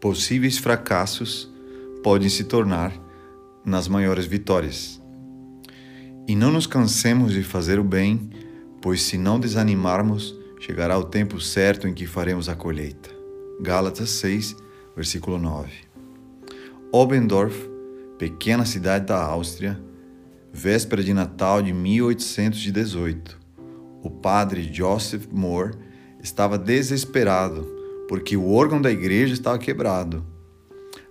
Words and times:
possíveis 0.00 0.56
fracassos 0.56 1.52
podem 2.02 2.28
se 2.28 2.44
tornar 2.44 2.92
nas 3.64 3.86
maiores 3.86 4.24
vitórias. 4.24 5.00
E 6.26 6.34
não 6.34 6.50
nos 6.50 6.66
cansemos 6.66 7.32
de 7.32 7.42
fazer 7.42 7.78
o 7.78 7.84
bem, 7.84 8.30
pois 8.80 9.02
se 9.02 9.18
não 9.18 9.38
desanimarmos, 9.38 10.34
chegará 10.58 10.98
o 10.98 11.04
tempo 11.04 11.40
certo 11.40 11.86
em 11.86 11.92
que 11.92 12.06
faremos 12.06 12.48
a 12.48 12.54
colheita. 12.54 13.10
Gálatas 13.60 14.08
6, 14.10 14.56
versículo 14.96 15.38
9. 15.38 15.70
Obendorf, 16.90 17.68
pequena 18.18 18.64
cidade 18.64 19.06
da 19.06 19.22
Áustria, 19.22 19.78
véspera 20.50 21.02
de 21.02 21.12
Natal 21.12 21.60
de 21.62 21.72
1818. 21.72 23.38
O 24.02 24.08
padre 24.08 24.70
Joseph 24.72 25.26
Moore 25.30 25.74
estava 26.22 26.56
desesperado 26.56 27.79
porque 28.10 28.36
o 28.36 28.50
órgão 28.50 28.82
da 28.82 28.90
igreja 28.90 29.32
estava 29.32 29.56
quebrado. 29.56 30.26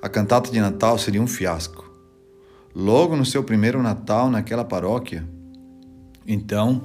A 0.01 0.09
cantata 0.09 0.51
de 0.51 0.59
Natal 0.59 0.97
seria 0.97 1.21
um 1.21 1.27
fiasco. 1.27 1.89
Logo 2.75 3.15
no 3.15 3.25
seu 3.25 3.41
primeiro 3.41 3.81
Natal 3.81 4.29
naquela 4.29 4.65
paróquia, 4.65 5.25
então 6.27 6.83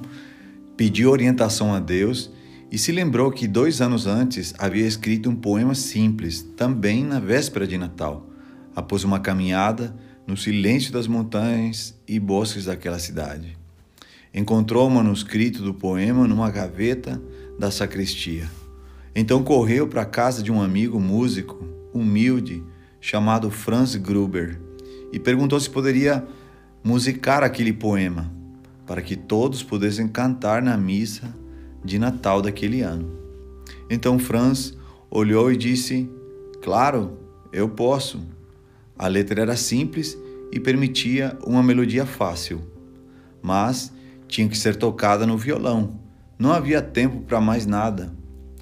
pediu 0.77 1.11
orientação 1.11 1.73
a 1.73 1.81
Deus 1.81 2.31
e 2.71 2.77
se 2.77 2.93
lembrou 2.93 3.29
que 3.29 3.45
dois 3.45 3.81
anos 3.81 4.07
antes 4.07 4.53
havia 4.57 4.87
escrito 4.87 5.29
um 5.29 5.35
poema 5.35 5.75
simples, 5.75 6.41
também 6.55 7.03
na 7.03 7.19
véspera 7.19 7.67
de 7.67 7.77
Natal, 7.77 8.25
após 8.73 9.03
uma 9.03 9.19
caminhada 9.19 9.93
no 10.25 10.37
silêncio 10.37 10.93
das 10.93 11.07
montanhas 11.07 11.93
e 12.07 12.21
bosques 12.21 12.63
daquela 12.63 12.99
cidade. 12.99 13.57
Encontrou 14.33 14.87
o 14.87 14.91
manuscrito 14.91 15.61
do 15.61 15.73
poema 15.73 16.25
numa 16.25 16.49
gaveta 16.49 17.21
da 17.59 17.69
sacristia. 17.69 18.49
Então 19.15 19.41
correu 19.41 19.87
para 19.87 20.01
a 20.01 20.05
casa 20.05 20.43
de 20.43 20.51
um 20.51 20.61
amigo 20.61 20.99
músico, 20.99 21.63
humilde, 21.93 22.61
chamado 22.99 23.49
Franz 23.49 23.95
Gruber, 23.95 24.59
e 25.09 25.17
perguntou 25.17 25.57
se 25.57 25.69
poderia 25.69 26.27
musicar 26.83 27.41
aquele 27.41 27.71
poema, 27.71 28.29
para 28.85 29.01
que 29.01 29.15
todos 29.15 29.63
pudessem 29.63 30.05
cantar 30.05 30.61
na 30.61 30.75
missa 30.75 31.33
de 31.81 31.97
Natal 31.97 32.41
daquele 32.41 32.81
ano. 32.81 33.09
Então 33.89 34.19
Franz 34.19 34.77
olhou 35.09 35.49
e 35.49 35.55
disse: 35.55 36.09
Claro, 36.61 37.17
eu 37.53 37.69
posso. 37.69 38.21
A 38.99 39.07
letra 39.07 39.41
era 39.41 39.55
simples 39.55 40.17
e 40.51 40.59
permitia 40.59 41.37
uma 41.45 41.63
melodia 41.63 42.05
fácil, 42.05 42.61
mas 43.41 43.93
tinha 44.27 44.49
que 44.49 44.57
ser 44.57 44.75
tocada 44.75 45.25
no 45.25 45.37
violão. 45.37 46.01
Não 46.37 46.51
havia 46.51 46.81
tempo 46.81 47.21
para 47.21 47.39
mais 47.39 47.65
nada 47.65 48.13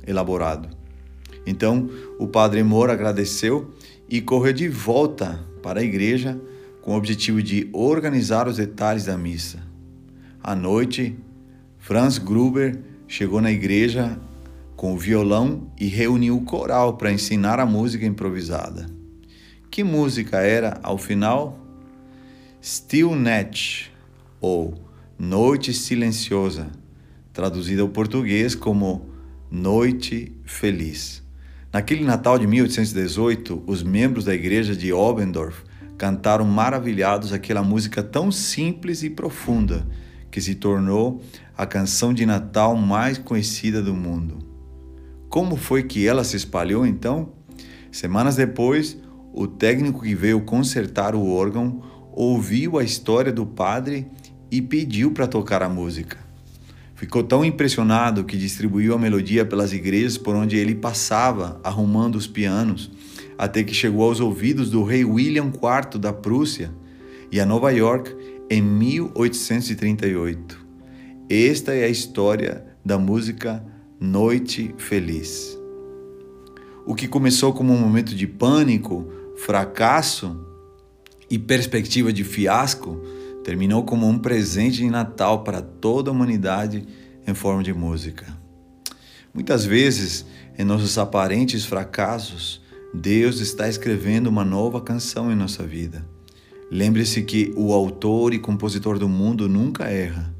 elaborado. 0.05 0.69
Então 1.45 1.89
o 2.19 2.27
padre 2.27 2.63
Moura 2.63 2.93
agradeceu 2.93 3.73
e 4.09 4.21
correu 4.21 4.53
de 4.53 4.67
volta 4.67 5.43
para 5.61 5.79
a 5.79 5.83
igreja 5.83 6.39
com 6.81 6.93
o 6.93 6.97
objetivo 6.97 7.41
de 7.41 7.69
organizar 7.71 8.47
os 8.47 8.57
detalhes 8.57 9.05
da 9.05 9.17
missa. 9.17 9.59
À 10.41 10.55
noite, 10.55 11.17
Franz 11.79 12.17
Gruber 12.17 12.79
chegou 13.07 13.41
na 13.41 13.51
igreja 13.51 14.19
com 14.75 14.93
o 14.93 14.97
violão 14.97 15.71
e 15.79 15.87
reuniu 15.87 16.37
o 16.37 16.43
coral 16.43 16.97
para 16.97 17.11
ensinar 17.11 17.59
a 17.59 17.65
música 17.65 18.05
improvisada. 18.05 18.89
Que 19.71 19.83
música 19.83 20.39
era, 20.39 20.79
ao 20.83 20.97
final? 20.97 21.57
Still 22.61 23.15
Night, 23.15 23.91
ou 24.41 24.73
Noite 25.17 25.73
Silenciosa, 25.73 26.67
traduzida 27.31 27.81
ao 27.81 27.89
português 27.89 28.55
como 28.55 29.12
Noite 29.55 30.35
Feliz. 30.45 31.21
Naquele 31.71 32.03
Natal 32.03 32.39
de 32.39 32.47
1818, 32.47 33.61
os 33.67 33.83
membros 33.83 34.25
da 34.25 34.33
igreja 34.33 34.75
de 34.75 34.91
Obendorf 34.91 35.61
cantaram 35.95 36.43
maravilhados 36.43 37.31
aquela 37.31 37.61
música 37.61 38.01
tão 38.01 38.31
simples 38.31 39.03
e 39.03 39.11
profunda 39.11 39.87
que 40.31 40.41
se 40.41 40.55
tornou 40.55 41.21
a 41.55 41.67
canção 41.67 42.15
de 42.15 42.25
Natal 42.25 42.75
mais 42.75 43.19
conhecida 43.19 43.79
do 43.79 43.93
mundo. 43.93 44.39
Como 45.29 45.55
foi 45.55 45.83
que 45.83 46.07
ela 46.07 46.23
se 46.23 46.35
espalhou 46.35 46.83
então? 46.83 47.33
Semanas 47.91 48.35
depois, 48.35 48.97
o 49.31 49.45
técnico 49.45 50.01
que 50.01 50.15
veio 50.15 50.41
consertar 50.41 51.13
o 51.13 51.29
órgão 51.29 51.79
ouviu 52.11 52.79
a 52.79 52.83
história 52.83 53.31
do 53.31 53.45
padre 53.45 54.07
e 54.49 54.63
pediu 54.63 55.11
para 55.11 55.27
tocar 55.27 55.61
a 55.61 55.69
música. 55.69 56.32
Ficou 57.03 57.21
tão 57.21 57.43
impressionado 57.43 58.23
que 58.23 58.37
distribuiu 58.37 58.93
a 58.93 58.97
melodia 58.97 59.43
pelas 59.43 59.73
igrejas 59.73 60.17
por 60.17 60.37
onde 60.37 60.55
ele 60.55 60.73
passava, 60.73 61.59
arrumando 61.61 62.15
os 62.15 62.27
pianos, 62.27 62.89
até 63.37 63.61
que 63.61 63.73
chegou 63.73 64.05
aos 64.05 64.21
ouvidos 64.21 64.69
do 64.69 64.85
rei 64.85 65.03
William 65.03 65.47
IV 65.47 65.99
da 65.99 66.13
Prússia 66.13 66.73
e 67.29 67.41
a 67.41 67.45
Nova 67.45 67.71
York 67.71 68.15
em 68.49 68.61
1838. 68.61 70.65
Esta 71.29 71.73
é 71.73 71.83
a 71.83 71.89
história 71.89 72.63
da 72.85 72.97
música 72.97 73.61
Noite 73.99 74.73
Feliz. 74.77 75.59
O 76.85 76.95
que 76.95 77.09
começou 77.09 77.51
como 77.51 77.73
um 77.73 77.81
momento 77.81 78.15
de 78.15 78.25
pânico 78.25 79.11
fracasso 79.35 80.39
e 81.29 81.37
perspectiva 81.37 82.13
de 82.13 82.23
fiasco, 82.23 82.97
terminou 83.43 83.83
como 83.83 84.07
um 84.07 84.17
presente 84.17 84.77
de 84.77 84.89
Natal 84.89 85.43
para 85.43 85.61
toda 85.61 86.09
a 86.09 86.13
humanidade 86.13 86.87
em 87.27 87.33
forma 87.33 87.63
de 87.63 87.73
música. 87.73 88.25
Muitas 89.33 89.65
vezes, 89.65 90.25
em 90.57 90.63
nossos 90.63 90.97
aparentes 90.97 91.65
fracassos, 91.65 92.61
Deus 92.93 93.39
está 93.39 93.67
escrevendo 93.67 94.27
uma 94.27 94.45
nova 94.45 94.79
canção 94.79 95.31
em 95.31 95.35
nossa 95.35 95.63
vida. 95.63 96.05
Lembre-se 96.69 97.23
que 97.23 97.51
o 97.55 97.73
autor 97.73 98.33
e 98.33 98.39
compositor 98.39 98.97
do 98.97 99.09
mundo 99.09 99.49
nunca 99.49 99.85
erra. 99.85 100.33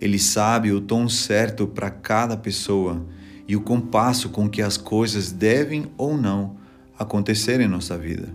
Ele 0.00 0.18
sabe 0.18 0.72
o 0.72 0.80
tom 0.80 1.08
certo 1.08 1.66
para 1.66 1.90
cada 1.90 2.36
pessoa 2.36 3.06
e 3.46 3.54
o 3.54 3.60
compasso 3.60 4.30
com 4.30 4.48
que 4.48 4.62
as 4.62 4.76
coisas 4.76 5.30
devem 5.30 5.86
ou 5.96 6.16
não 6.16 6.56
acontecer 6.98 7.60
em 7.60 7.68
nossa 7.68 7.96
vida. 7.98 8.34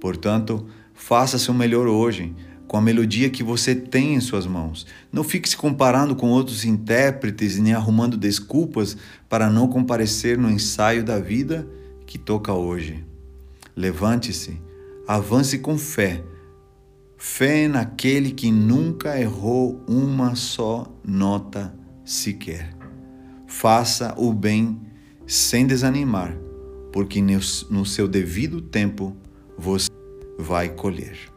Portanto, 0.00 0.66
faça 0.94 1.38
seu 1.38 1.54
melhor 1.54 1.86
hoje, 1.86 2.34
com 2.74 2.78
a 2.78 2.82
melodia 2.82 3.30
que 3.30 3.44
você 3.44 3.72
tem 3.72 4.16
em 4.16 4.20
suas 4.20 4.48
mãos. 4.48 4.84
Não 5.12 5.22
fique 5.22 5.48
se 5.48 5.56
comparando 5.56 6.16
com 6.16 6.30
outros 6.30 6.64
intérpretes 6.64 7.56
nem 7.56 7.72
arrumando 7.72 8.16
desculpas 8.16 8.96
para 9.28 9.48
não 9.48 9.68
comparecer 9.68 10.36
no 10.36 10.50
ensaio 10.50 11.04
da 11.04 11.20
vida 11.20 11.68
que 12.04 12.18
toca 12.18 12.52
hoje. 12.52 13.04
Levante-se, 13.76 14.60
avance 15.06 15.58
com 15.58 15.78
fé. 15.78 16.24
Fé 17.16 17.68
naquele 17.68 18.32
que 18.32 18.50
nunca 18.50 19.20
errou 19.20 19.80
uma 19.86 20.34
só 20.34 20.92
nota 21.06 21.72
sequer. 22.04 22.76
Faça 23.46 24.16
o 24.18 24.32
bem 24.32 24.80
sem 25.28 25.64
desanimar 25.64 26.36
porque 26.92 27.22
no 27.22 27.86
seu 27.86 28.08
devido 28.08 28.60
tempo 28.60 29.16
você 29.56 29.88
vai 30.36 30.70
colher. 30.70 31.33